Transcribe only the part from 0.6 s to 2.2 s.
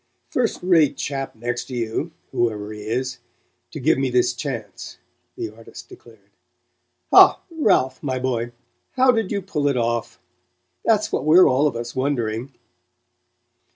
rate chap next to you